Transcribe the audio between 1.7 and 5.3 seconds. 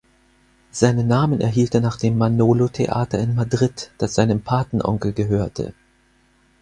er nach dem "Manolo-Theater" in Madrid, das seinem Patenonkel